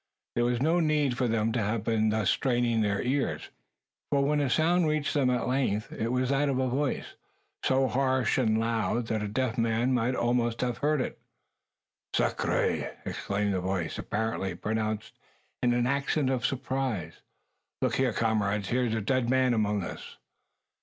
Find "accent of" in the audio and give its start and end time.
15.85-16.47